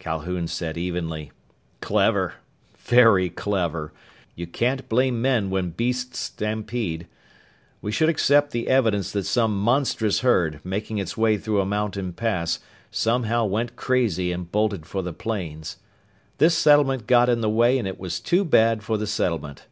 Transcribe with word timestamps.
Calhoun 0.00 0.48
said 0.48 0.76
evenly, 0.76 1.30
"Clever! 1.80 2.34
Very 2.78 3.30
clever! 3.30 3.92
You 4.34 4.44
can't 4.48 4.88
blame 4.88 5.22
men 5.22 5.50
when 5.50 5.70
beasts 5.70 6.18
stampede. 6.18 7.06
We 7.80 7.92
should 7.92 8.08
accept 8.08 8.50
the 8.50 8.66
evidence 8.66 9.12
that 9.12 9.22
some 9.24 9.56
monstrous 9.56 10.18
herd, 10.22 10.60
making 10.64 10.98
its 10.98 11.16
way 11.16 11.38
through 11.38 11.60
a 11.60 11.64
mountain 11.64 12.12
pass, 12.12 12.58
somehow 12.90 13.44
went 13.44 13.76
crazy 13.76 14.32
and 14.32 14.50
bolted 14.50 14.84
for 14.84 15.00
the 15.00 15.12
plains. 15.12 15.76
This 16.38 16.58
settlement 16.58 17.06
got 17.06 17.28
in 17.28 17.40
the 17.40 17.48
way 17.48 17.78
and 17.78 17.86
it 17.86 18.00
was 18.00 18.18
too 18.18 18.44
bad 18.44 18.82
for 18.82 18.98
the 18.98 19.06
settlement! 19.06 19.68